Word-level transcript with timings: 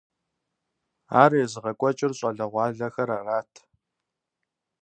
Ар 1.21 1.31
езыгъэкӏуэкӏыр 1.43 2.11
щӏалэгъуалэхэр 2.17 3.09
арат. 3.17 3.51